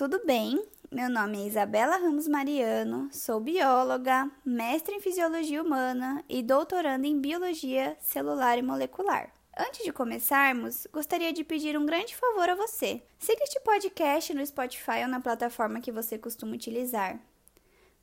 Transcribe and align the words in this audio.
tudo 0.00 0.18
bem? 0.24 0.58
Meu 0.90 1.10
nome 1.10 1.42
é 1.42 1.46
Isabela 1.46 1.98
Ramos 1.98 2.26
Mariano, 2.26 3.10
sou 3.12 3.38
bióloga, 3.38 4.30
mestre 4.42 4.94
em 4.94 5.00
fisiologia 5.00 5.62
humana 5.62 6.24
e 6.26 6.42
doutoranda 6.42 7.06
em 7.06 7.20
biologia 7.20 7.94
celular 8.00 8.56
e 8.56 8.62
molecular. 8.62 9.30
Antes 9.54 9.84
de 9.84 9.92
começarmos, 9.92 10.86
gostaria 10.90 11.34
de 11.34 11.44
pedir 11.44 11.76
um 11.76 11.84
grande 11.84 12.16
favor 12.16 12.48
a 12.48 12.54
você. 12.54 13.02
Siga 13.18 13.42
este 13.42 13.60
podcast 13.60 14.32
no 14.32 14.46
Spotify 14.46 15.02
ou 15.02 15.08
na 15.08 15.20
plataforma 15.20 15.82
que 15.82 15.92
você 15.92 16.16
costuma 16.16 16.54
utilizar. 16.54 17.20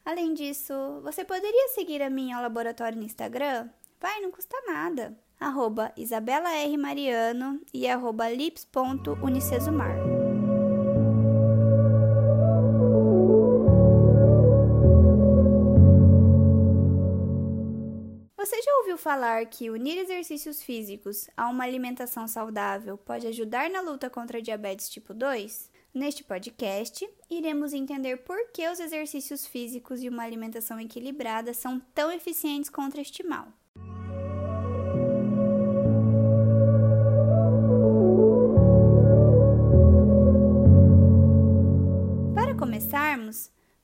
Além 0.06 0.36
disso, 0.36 1.02
você 1.02 1.26
poderia 1.26 1.70
seguir 1.70 2.04
a 2.04 2.12
minha 2.12 2.40
laboratório 2.40 3.00
no 3.00 3.06
Instagram? 3.06 3.70
Vai, 4.00 4.22
não 4.22 4.30
custa 4.30 4.56
nada. 4.68 5.18
Arroba 5.40 5.92
Isabela 5.98 6.54
R. 6.58 6.78
Mariano 6.78 7.60
e 7.74 7.88
arroba 7.88 8.30
lips.unicesumar. 8.30 10.17
falar 19.08 19.46
que 19.46 19.70
unir 19.70 19.98
exercícios 19.98 20.62
físicos 20.62 21.30
a 21.38 21.48
uma 21.48 21.64
alimentação 21.64 22.28
saudável 22.28 22.98
pode 22.98 23.26
ajudar 23.26 23.70
na 23.70 23.80
luta 23.80 24.10
contra 24.10 24.40
a 24.40 24.42
diabetes 24.42 24.90
tipo 24.90 25.14
2? 25.14 25.72
Neste 25.94 26.26
podcast, 26.26 27.10
iremos 27.30 27.72
entender 27.72 28.18
por 28.18 28.52
que 28.52 28.68
os 28.68 28.82
exercícios 28.82 29.48
físicos 29.48 30.04
e 30.04 30.10
uma 30.10 30.24
alimentação 30.24 30.78
equilibrada 30.78 31.54
são 31.54 31.80
tão 31.96 32.12
eficientes 32.12 32.70
contra 32.70 33.00
este 33.00 33.24
mal. 33.24 33.48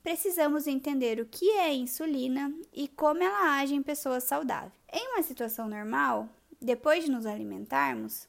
Precisamos 0.04 0.68
entender 0.68 1.20
o 1.20 1.26
que 1.26 1.50
é 1.52 1.74
insulina 1.74 2.54
e 2.74 2.88
como 2.90 3.24
ela 3.24 3.60
age 3.60 3.74
em 3.74 3.82
pessoas 3.82 4.26
saudáveis. 4.26 4.74
Em 4.92 5.14
uma 5.14 5.24
situação 5.24 5.68
normal, 5.68 6.30
depois 6.62 7.06
de 7.06 7.12
nos 7.12 7.26
alimentarmos, 7.26 8.28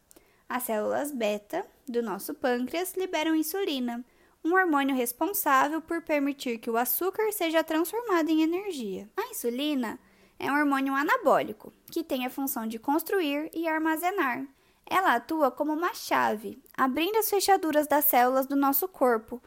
as 0.49 0.63
células 0.63 1.11
beta 1.11 1.67
do 1.87 2.01
nosso 2.01 2.33
pâncreas 2.33 2.95
liberam 2.95 3.35
insulina, 3.35 4.05
um 4.45 4.55
hormônio 4.55 4.95
responsável 4.95 5.81
por 5.81 6.03
permitir 6.03 6.59
que 6.59 6.71
o 6.71 6.77
açúcar 6.77 7.33
seja 7.33 7.65
transformado 7.65 8.29
em 8.29 8.43
energia. 8.43 9.09
A 9.17 9.31
insulina 9.31 9.99
é 10.39 10.51
um 10.51 10.55
hormônio 10.57 10.95
anabólico 10.95 11.73
que 11.91 12.05
tem 12.05 12.25
a 12.25 12.31
função 12.31 12.67
de 12.67 12.79
construir 12.79 13.51
e 13.53 13.67
armazenar. 13.67 14.47
Ela 14.87 15.15
atua 15.15 15.51
como 15.51 15.73
uma 15.73 15.95
chave, 15.95 16.63
abrindo 16.77 17.17
as 17.17 17.31
fechaduras 17.31 17.87
das 17.87 18.05
células 18.05 18.47
do 18.47 18.55
nosso 18.55 18.87
corpo 18.87 19.43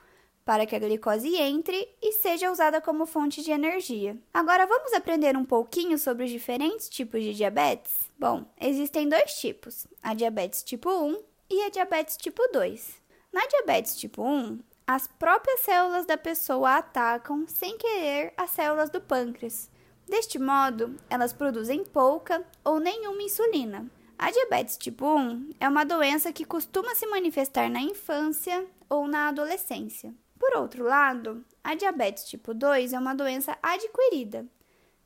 para 0.48 0.66
que 0.66 0.74
a 0.74 0.80
glicose 0.80 1.36
entre 1.36 1.94
e 2.02 2.14
seja 2.14 2.50
usada 2.50 2.80
como 2.80 3.06
fonte 3.06 3.44
de 3.44 3.52
energia. 3.52 4.18
Agora 4.34 4.66
vamos 4.66 4.94
aprender 4.94 5.36
um 5.36 5.44
pouquinho 5.44 6.00
sobre 6.00 6.24
os 6.24 6.32
diferentes 6.32 6.88
tipos 6.88 7.22
de 7.22 7.34
diabetes? 7.34 8.10
Bom, 8.18 8.46
existem 8.58 9.10
dois 9.10 9.34
tipos: 9.34 9.86
a 10.02 10.14
diabetes 10.14 10.64
tipo 10.64 10.90
1 10.90 11.22
e 11.50 11.64
a 11.64 11.70
diabetes 11.70 12.16
tipo 12.16 12.42
2. 12.54 12.96
Na 13.34 13.46
diabetes 13.46 13.98
tipo 13.98 14.24
1, 14.24 14.60
as 14.88 15.06
próprias 15.06 15.60
células 15.60 16.06
da 16.06 16.16
pessoa 16.16 16.78
atacam 16.78 17.46
sem 17.46 17.78
querer 17.78 18.34
as 18.38 18.52
células 18.52 18.90
do 18.90 19.02
pâncreas. 19.02 19.70
Deste 20.08 20.40
modo, 20.40 20.96
elas 21.10 21.34
produzem 21.34 21.84
pouca 21.84 22.42
ou 22.64 22.80
nenhuma 22.80 23.22
insulina. 23.22 23.86
A 24.18 24.32
diabetes 24.32 24.78
tipo 24.78 25.06
1 25.14 25.50
é 25.60 25.68
uma 25.68 25.84
doença 25.84 26.32
que 26.32 26.46
costuma 26.46 26.96
se 26.96 27.06
manifestar 27.06 27.70
na 27.70 27.82
infância 27.82 28.66
ou 28.90 29.10
na 29.10 29.28
adolescência. 29.28 30.16
Por 30.40 30.56
outro 30.56 30.84
lado, 30.84 31.44
a 31.64 31.74
diabetes 31.74 32.26
tipo 32.26 32.54
2 32.54 32.94
é 32.94 33.00
uma 33.00 33.16
doença 33.16 33.58
adquirida, 33.62 34.46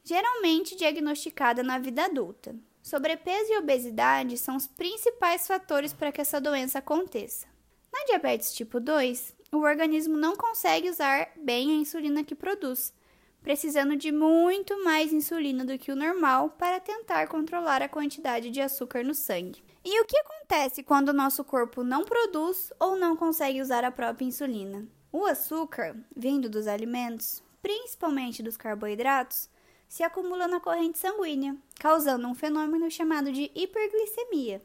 geralmente 0.04 0.76
diagnosticada 0.76 1.64
na 1.64 1.80
vida 1.80 2.06
adulta. 2.06 2.56
Sobrepeso 2.82 3.52
e 3.52 3.58
obesidade 3.58 4.38
são 4.38 4.56
os 4.56 4.68
principais 4.68 5.48
fatores 5.48 5.94
para 5.94 6.12
que 6.12 6.20
essa 6.20 6.42
doença 6.42 6.80
aconteça. 6.80 7.48
Na 7.94 8.04
diabetes 8.06 8.54
tipo 8.54 8.80
2, 8.80 9.36
o 9.52 9.58
organismo 9.58 10.18
não 10.18 10.36
consegue 10.36 10.90
usar 10.90 11.30
bem 11.38 11.72
a 11.72 11.76
insulina 11.76 12.24
que 12.24 12.34
produz, 12.34 12.94
precisando 13.42 13.96
de 13.96 14.12
muito 14.12 14.84
mais 14.84 15.12
insulina 15.12 15.66
do 15.66 15.78
que 15.78 15.92
o 15.92 15.96
normal 15.96 16.52
para 16.52 16.80
tentar 16.80 17.28
controlar 17.28 17.82
a 17.82 17.90
quantidade 17.90 18.50
de 18.50 18.62
açúcar 18.62 19.04
no 19.04 19.14
sangue. 19.14 19.64
E 19.84 20.00
o 20.00 20.06
que 20.06 20.18
acontece 20.18 20.84
quando 20.84 21.10
o 21.10 21.14
nosso 21.14 21.44
corpo 21.44 21.84
não 21.84 22.04
produz 22.04 22.72
ou 22.80 22.96
não 22.96 23.16
consegue 23.16 23.62
usar 23.62 23.84
a 23.84 23.92
própria 23.92 24.26
insulina? 24.26 24.88
O 25.14 25.26
açúcar, 25.26 25.98
vindo 26.16 26.50
dos 26.50 26.68
alimentos, 26.68 27.44
principalmente 27.62 28.42
dos 28.42 28.56
carboidratos, 28.56 29.50
se 29.90 30.04
acumula 30.04 30.48
na 30.48 30.62
corrente 30.62 30.98
sanguínea, 30.98 31.58
causando 31.78 32.26
um 32.30 32.34
fenômeno 32.34 32.90
chamado 32.90 33.30
de 33.30 33.52
hiperglicemia. 33.54 34.62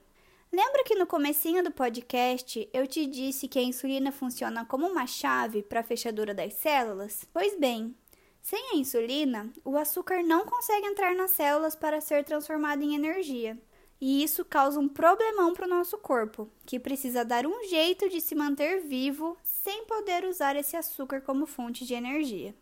Lembra 0.52 0.84
que 0.84 0.94
no 0.94 1.04
comecinho 1.04 1.64
do 1.64 1.72
podcast 1.72 2.68
eu 2.72 2.86
te 2.86 3.06
disse 3.06 3.48
que 3.48 3.58
a 3.58 3.62
insulina 3.62 4.12
funciona 4.12 4.64
como 4.64 4.86
uma 4.86 5.04
chave 5.04 5.64
para 5.64 5.80
a 5.80 5.82
fechadura 5.82 6.32
das 6.32 6.54
células? 6.54 7.26
Pois 7.32 7.58
bem, 7.58 7.92
sem 8.40 8.70
a 8.70 8.76
insulina, 8.76 9.52
o 9.64 9.76
açúcar 9.76 10.22
não 10.22 10.46
consegue 10.46 10.86
entrar 10.86 11.16
nas 11.16 11.32
células 11.32 11.74
para 11.74 12.00
ser 12.00 12.24
transformado 12.24 12.84
em 12.84 12.94
energia. 12.94 13.58
E 14.00 14.22
isso 14.22 14.44
causa 14.44 14.78
um 14.78 14.88
problemão 14.88 15.52
para 15.52 15.66
o 15.66 15.68
nosso 15.68 15.98
corpo, 15.98 16.48
que 16.64 16.78
precisa 16.78 17.24
dar 17.24 17.46
um 17.46 17.64
jeito 17.64 18.08
de 18.08 18.20
se 18.20 18.36
manter 18.36 18.82
vivo 18.82 19.36
sem 19.66 19.84
poder 19.84 20.24
usar 20.24 20.54
esse 20.54 20.76
açúcar 20.76 21.20
como 21.20 21.44
fonte 21.44 21.84
de 21.84 21.92
energia. 21.92 22.54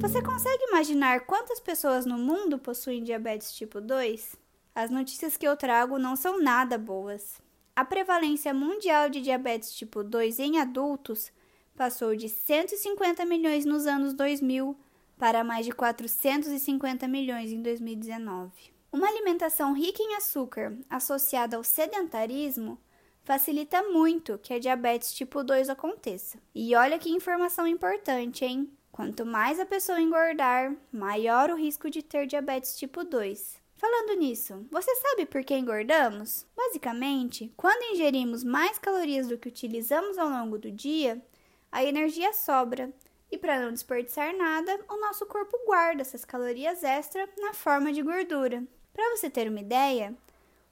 Você 0.00 0.22
consegue 0.22 0.62
imaginar 0.68 1.26
quantas 1.26 1.58
pessoas 1.58 2.06
no 2.06 2.16
mundo 2.16 2.56
possuem 2.56 3.02
diabetes 3.02 3.52
tipo 3.52 3.80
2? 3.80 4.36
As 4.76 4.92
notícias 4.92 5.36
que 5.36 5.48
eu 5.48 5.56
trago 5.56 5.98
não 5.98 6.14
são 6.14 6.40
nada 6.40 6.78
boas. 6.78 7.42
A 7.74 7.84
prevalência 7.84 8.54
mundial 8.54 9.10
de 9.10 9.20
diabetes 9.20 9.72
tipo 9.72 10.04
2 10.04 10.38
em 10.38 10.60
adultos 10.60 11.32
passou 11.74 12.14
de 12.14 12.28
150 12.28 13.24
milhões 13.24 13.64
nos 13.64 13.88
anos 13.88 14.14
2000 14.14 14.78
para 15.18 15.42
mais 15.42 15.66
de 15.66 15.72
450 15.72 17.08
milhões 17.08 17.50
em 17.50 17.60
2019. 17.60 18.50
Uma 18.90 19.08
alimentação 19.08 19.74
rica 19.74 20.02
em 20.02 20.14
açúcar 20.14 20.76
associada 20.88 21.56
ao 21.56 21.64
sedentarismo 21.64 22.78
facilita 23.22 23.82
muito 23.82 24.38
que 24.38 24.54
a 24.54 24.58
diabetes 24.58 25.12
tipo 25.12 25.44
2 25.44 25.68
aconteça. 25.68 26.38
E 26.54 26.74
olha 26.74 26.98
que 26.98 27.10
informação 27.10 27.66
importante, 27.66 28.44
hein? 28.44 28.70
Quanto 28.90 29.26
mais 29.26 29.60
a 29.60 29.66
pessoa 29.66 30.00
engordar, 30.00 30.74
maior 30.90 31.50
o 31.50 31.56
risco 31.56 31.90
de 31.90 32.02
ter 32.02 32.26
diabetes 32.26 32.76
tipo 32.78 33.04
2. 33.04 33.60
Falando 33.76 34.18
nisso, 34.18 34.66
você 34.70 34.92
sabe 34.96 35.26
por 35.26 35.44
que 35.44 35.54
engordamos? 35.54 36.46
Basicamente, 36.56 37.52
quando 37.56 37.92
ingerimos 37.92 38.42
mais 38.42 38.78
calorias 38.78 39.28
do 39.28 39.38
que 39.38 39.48
utilizamos 39.48 40.18
ao 40.18 40.28
longo 40.28 40.58
do 40.58 40.70
dia, 40.70 41.22
a 41.70 41.84
energia 41.84 42.32
sobra 42.32 42.90
e 43.30 43.36
para 43.38 43.60
não 43.60 43.72
desperdiçar 43.72 44.36
nada, 44.36 44.80
o 44.88 44.96
nosso 44.96 45.26
corpo 45.26 45.58
guarda 45.66 46.02
essas 46.02 46.24
calorias 46.24 46.82
extra 46.82 47.28
na 47.38 47.52
forma 47.52 47.92
de 47.92 48.02
gordura. 48.02 48.62
Para 48.92 49.16
você 49.16 49.28
ter 49.28 49.48
uma 49.48 49.60
ideia, 49.60 50.14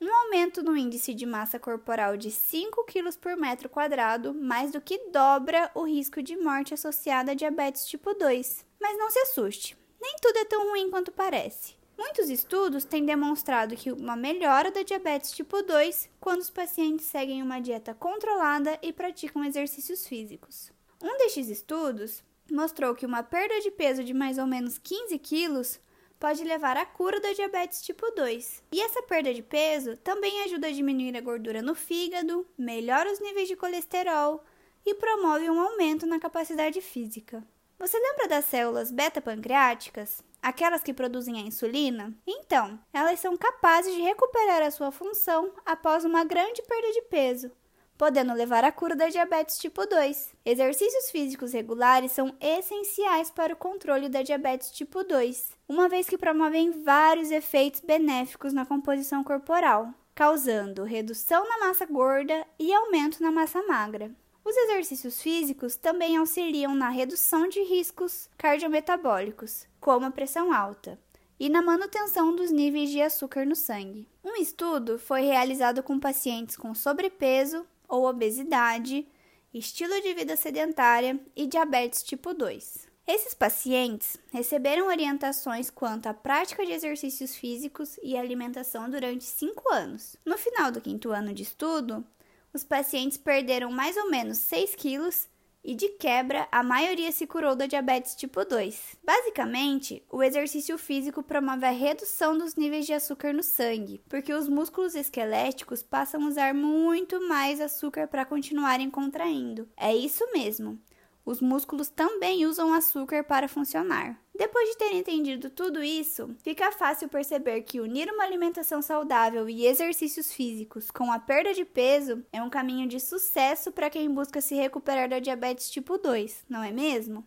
um 0.01 0.13
aumento 0.13 0.63
no 0.63 0.77
índice 0.77 1.15
de 1.15 1.25
massa 1.25 1.59
corporal 1.59 2.17
de 2.17 2.31
5 2.31 2.85
kg 2.85 3.17
por 3.19 3.37
metro 3.37 3.69
quadrado 3.69 4.35
mais 4.35 4.73
do 4.73 4.81
que 4.81 5.11
dobra 5.11 5.71
o 5.75 5.85
risco 5.85 6.23
de 6.23 6.37
morte 6.37 6.75
associada 6.75 7.33
a 7.33 7.35
diabetes 7.35 7.87
tipo 7.87 8.15
2. 8.15 8.65
Mas 8.81 8.99
não 8.99 9.11
se 9.11 9.19
assuste, 9.21 9.77
nem 10.01 10.17
tudo 10.21 10.39
é 10.39 10.45
tão 10.45 10.71
ruim 10.71 10.91
quanto 10.91 11.13
parece. 11.13 11.77
Muitos 11.97 12.29
estudos 12.29 12.85
têm 12.85 13.07
demonstrado 13.07 13.75
que 13.75 13.91
uma 13.91 14.15
melhora 14.15 14.71
da 14.71 14.83
diabetes 14.83 15.33
tipo 15.33 15.63
2 15.63 16.11
quando 16.21 16.41
os 16.41 16.51
pacientes 16.51 17.07
seguem 17.07 17.43
uma 17.43 17.59
dieta 17.59 17.95
controlada 17.95 18.79
e 18.83 18.93
praticam 18.93 19.45
exercícios 19.45 20.07
físicos. 20.07 20.71
Um 21.03 21.17
destes 21.17 21.49
estudos 21.49 22.23
mostrou 22.51 22.95
que 22.95 23.07
uma 23.07 23.23
perda 23.23 23.61
de 23.61 23.71
peso 23.71 24.05
de 24.05 24.15
mais 24.15 24.39
ou 24.39 24.47
menos 24.47 24.79
15 24.79 25.19
quilos 25.19 25.81
pode 26.19 26.43
levar 26.45 26.77
à 26.77 26.87
cura 26.87 27.21
da 27.21 27.33
diabetes 27.33 27.83
tipo 27.83 28.11
2. 28.11 28.63
E 28.73 28.81
essa 28.81 29.03
perda 29.03 29.33
de 29.33 29.43
peso 29.43 29.97
também 29.99 30.43
ajuda 30.43 30.69
a 30.69 30.73
diminuir 30.73 31.17
a 31.17 31.21
gordura 31.21 31.63
no 31.63 31.75
fígado, 31.75 32.47
melhora 32.57 33.13
os 33.13 33.21
níveis 33.21 33.49
de 33.49 33.57
colesterol 33.57 34.43
e 34.85 34.95
promove 34.95 35.51
um 35.51 35.61
aumento 35.61 36.07
na 36.07 36.19
capacidade 36.19 36.81
física. 36.81 37.45
Você 37.79 37.99
lembra 37.99 38.29
das 38.29 38.47
células 38.47 38.91
beta-pancreáticas? 38.91 40.25
Aquelas 40.41 40.83
que 40.83 40.95
produzem 40.95 41.39
a 41.39 41.43
insulina? 41.43 42.15
Então, 42.27 42.79
elas 42.93 43.21
são 43.21 43.37
capazes 43.37 43.95
de 43.95 44.01
recuperar 44.01 44.63
a 44.63 44.71
sua 44.71 44.91
função 44.91 45.53
após 45.65 46.05
uma 46.05 46.25
grande 46.25 46.63
perda 46.63 46.93
de 46.93 47.03
peso, 47.03 47.51
podendo 47.97 48.35
levar 48.35 48.65
à 48.65 48.71
cura 48.71 48.95
da 48.95 49.09
diabetes 49.09 49.59
tipo 49.59 49.87
2. 49.87 50.35
Exercícios 50.45 51.11
físicos 51.11 51.53
regulares 51.53 52.13
são 52.13 52.35
essenciais 52.41 53.31
para 53.31 53.55
o 53.55 53.57
controle 53.57 54.09
da 54.09 54.23
diabetes 54.23 54.71
tipo 54.71 55.03
2, 55.03 55.57
uma 55.69 55.89
vez 55.89 56.09
que 56.09 56.19
promovem 56.19 56.83
vários 56.83 57.31
efeitos 57.31 57.81
benéficos 57.81 58.53
na 58.53 58.67
composição 58.67 59.25
corporal, 59.25 59.93
causando 60.15 60.85
redução 60.85 61.47
na 61.49 61.67
massa 61.67 61.87
gorda 61.87 62.47
e 62.59 62.73
aumento 62.73 63.23
na 63.23 63.31
massa 63.31 63.63
magra. 63.63 64.11
Os 64.45 64.57
exercícios 64.57 65.21
físicos 65.21 65.75
também 65.75 66.17
auxiliam 66.17 66.73
na 66.73 66.89
redução 66.89 67.49
de 67.49 67.61
riscos 67.63 68.31
cardiometabólicos, 68.39 69.67
como 69.81 70.07
a 70.07 70.11
pressão 70.11 70.53
alta, 70.53 70.99
e 71.39 71.49
na 71.49 71.61
manutenção 71.61 72.35
dos 72.35 72.51
níveis 72.53 72.91
de 72.91 73.03
açúcar 73.03 73.45
no 73.45 73.57
sangue. 73.57 74.09
Um 74.25 74.37
estudo 74.37 74.99
foi 74.99 75.23
realizado 75.23 75.83
com 75.83 75.99
pacientes 75.99 76.57
com 76.57 76.75
sobrepeso 76.75 77.67
ou 77.89 78.07
obesidade, 78.07 79.07
estilo 79.53 80.01
de 80.03 80.15
vida 80.15 80.37
sedentária 80.37 81.19
e 81.35 81.47
diabetes 81.47 82.03
tipo 82.03 82.35
2. 82.35 82.87
Esses 83.07 83.35
pacientes 83.35 84.17
receberam 84.33 84.89
orientações 84.89 85.71
quanto 85.71 86.09
à 86.09 86.15
prática 86.15 86.67
de 86.67 86.73
exercícios 86.73 87.37
físicos 87.37 87.99
e 88.03 88.17
alimentação 88.17 88.91
durante 88.91 89.25
cinco 89.25 89.73
anos. 89.73 90.17
No 90.25 90.37
final 90.37 90.73
do 90.73 90.81
quinto 90.81 91.11
ano 91.11 91.33
de 91.33 91.45
estudo, 91.45 92.05
os 92.53 92.65
pacientes 92.65 93.17
perderam 93.17 93.71
mais 93.71 93.97
ou 93.97 94.11
menos 94.11 94.39
6 94.39 94.75
quilos 94.75 95.29
e 95.67 95.75
de 95.75 95.89
quebra, 95.89 96.47
a 96.53 96.63
maioria 96.63 97.11
se 97.11 97.27
curou 97.27 97.57
da 97.57 97.67
diabetes 97.67 98.15
tipo 98.15 98.45
2. 98.45 98.97
Basicamente, 99.05 100.01
o 100.09 100.23
exercício 100.23 100.79
físico 100.79 101.25
promove 101.25 101.67
a 101.67 101.71
redução 101.71 102.39
dos 102.39 102.55
níveis 102.55 102.87
de 102.87 102.93
açúcar 102.93 103.33
no 103.33 103.43
sangue, 103.43 104.01
porque 104.09 104.33
os 104.33 104.49
músculos 104.49 104.95
esqueléticos 104.95 105.83
passam 105.83 106.23
a 106.23 106.29
usar 106.29 106.55
muito 106.55 107.21
mais 107.29 107.61
açúcar 107.61 108.07
para 108.07 108.25
continuarem 108.25 108.89
contraindo. 108.89 109.69
É 109.77 109.95
isso 109.95 110.25
mesmo. 110.33 110.79
Os 111.27 111.41
músculos 111.41 111.89
também 111.89 112.47
usam 112.47 112.73
açúcar 112.73 113.25
para 113.25 113.49
funcionar. 113.49 114.17
Depois 114.33 114.71
de 114.71 114.77
ter 114.77 114.95
entendido 114.95 115.51
tudo 115.51 115.83
isso, 115.83 116.33
fica 116.39 116.71
fácil 116.71 117.09
perceber 117.09 117.63
que 117.63 117.81
unir 117.81 118.09
uma 118.09 118.23
alimentação 118.23 118.81
saudável 118.81 119.49
e 119.49 119.67
exercícios 119.67 120.33
físicos 120.33 120.89
com 120.89 121.11
a 121.11 121.19
perda 121.19 121.53
de 121.53 121.65
peso 121.65 122.23
é 122.33 122.41
um 122.41 122.49
caminho 122.49 122.87
de 122.87 123.01
sucesso 123.01 123.73
para 123.73 123.91
quem 123.91 124.09
busca 124.09 124.41
se 124.41 124.55
recuperar 124.55 125.09
da 125.09 125.19
diabetes 125.19 125.69
tipo 125.69 125.99
2, 125.99 126.45
não 126.49 126.63
é 126.63 126.71
mesmo? 126.71 127.27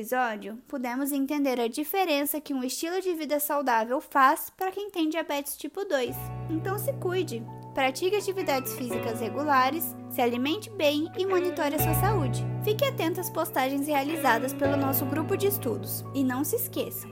Episódio, 0.00 0.56
pudemos 0.66 1.12
entender 1.12 1.60
a 1.60 1.68
diferença 1.68 2.40
que 2.40 2.54
um 2.54 2.64
estilo 2.64 3.02
de 3.02 3.12
vida 3.12 3.38
saudável 3.38 4.00
faz 4.00 4.48
para 4.48 4.70
quem 4.70 4.90
tem 4.90 5.10
diabetes 5.10 5.58
tipo 5.58 5.84
2. 5.84 6.16
Então 6.48 6.78
se 6.78 6.90
cuide, 6.94 7.44
pratique 7.74 8.16
atividades 8.16 8.72
físicas 8.76 9.20
regulares, 9.20 9.94
se 10.08 10.22
alimente 10.22 10.70
bem 10.70 11.12
e 11.18 11.26
monitore 11.26 11.74
a 11.74 11.78
sua 11.78 11.94
saúde. 11.94 12.42
Fique 12.64 12.82
atento 12.82 13.20
às 13.20 13.28
postagens 13.28 13.86
realizadas 13.86 14.54
pelo 14.54 14.78
nosso 14.78 15.04
grupo 15.04 15.36
de 15.36 15.48
estudos. 15.48 16.02
E 16.14 16.24
não 16.24 16.44
se 16.44 16.56
esqueça, 16.56 17.06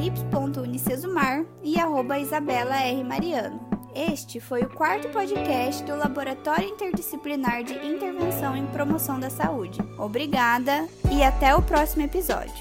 lips.unicesumar 0.00 1.44
e 1.64 1.80
arroba 1.80 2.20
Isabela 2.20 2.76
R. 2.76 3.02
Mariano. 3.02 3.73
Este 3.94 4.40
foi 4.40 4.62
o 4.62 4.68
quarto 4.68 5.08
podcast 5.10 5.84
do 5.84 5.94
Laboratório 5.96 6.68
Interdisciplinar 6.68 7.62
de 7.62 7.74
Intervenção 7.74 8.56
em 8.56 8.66
Promoção 8.66 9.20
da 9.20 9.30
Saúde. 9.30 9.78
Obrigada 9.96 10.88
e 11.12 11.22
até 11.22 11.54
o 11.54 11.62
próximo 11.62 12.02
episódio. 12.02 12.52